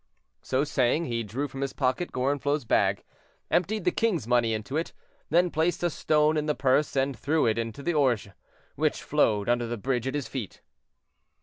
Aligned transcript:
So 0.41 0.63
saying, 0.63 1.05
he 1.05 1.21
drew 1.21 1.47
from 1.47 1.61
his 1.61 1.73
pocket 1.73 2.11
Gorenflot's 2.11 2.65
bag, 2.65 3.03
emptied 3.51 3.83
the 3.83 3.91
king's 3.91 4.25
money 4.27 4.51
into 4.51 4.75
it, 4.75 4.93
then 5.29 5.51
placed 5.51 5.83
a 5.83 5.91
stone 5.91 6.37
in 6.37 6.47
the 6.47 6.55
purse, 6.55 6.95
and 6.95 7.15
threw 7.15 7.45
it 7.45 7.59
into 7.59 7.83
the 7.83 7.93
Orge, 7.93 8.31
which 8.73 9.03
flowed 9.03 9.47
under 9.47 9.67
the 9.67 9.77
bridge 9.77 10.07
at 10.07 10.15
his 10.15 10.27
feet. 10.27 10.63